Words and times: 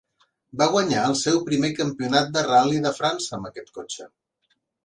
Va 0.61 0.67
guanyar 0.75 1.03
el 1.09 1.13
seu 1.19 1.37
primer 1.51 1.71
Campionat 1.81 2.33
de 2.39 2.45
Ral·li 2.49 2.81
de 2.87 2.95
França 3.03 3.39
amb 3.39 3.51
aquest 3.51 3.73
cotxe. 3.77 4.09